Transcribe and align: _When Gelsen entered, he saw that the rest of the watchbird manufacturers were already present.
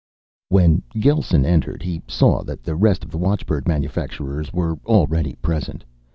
_When 0.49 0.81
Gelsen 0.95 1.45
entered, 1.45 1.83
he 1.83 2.01
saw 2.07 2.41
that 2.45 2.63
the 2.63 2.75
rest 2.75 3.03
of 3.03 3.11
the 3.11 3.19
watchbird 3.19 3.67
manufacturers 3.67 4.51
were 4.51 4.79
already 4.87 5.35
present. 5.43 5.83